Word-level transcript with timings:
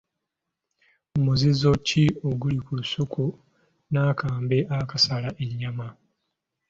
Muzizo 1.23 1.71
ki 1.87 2.03
oguli 2.29 2.59
ku 2.65 2.71
lusuku 2.79 3.23
n'akambe 3.91 4.57
akasala 4.79 5.29
ennyama? 5.43 5.87